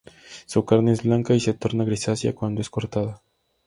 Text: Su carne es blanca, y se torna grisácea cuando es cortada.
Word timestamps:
Su 0.47 0.65
carne 0.65 0.93
es 0.93 1.03
blanca, 1.03 1.35
y 1.35 1.39
se 1.39 1.53
torna 1.53 1.83
grisácea 1.83 2.33
cuando 2.33 2.61
es 2.61 2.71
cortada. 2.71 3.21